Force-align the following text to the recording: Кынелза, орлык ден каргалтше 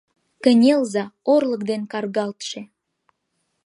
Кынелза, 0.43 1.03
орлык 1.33 1.61
ден 1.69 1.81
каргалтше 1.91 2.59